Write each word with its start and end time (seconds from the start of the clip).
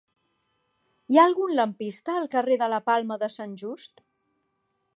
Hi 1.15 1.19
ha 1.19 1.25
algun 1.31 1.53
lampista 1.59 2.15
al 2.21 2.27
carrer 2.37 2.57
de 2.63 2.71
la 2.75 2.79
Palma 2.89 3.19
de 3.25 3.29
Sant 3.35 3.53
Just? 3.65 4.03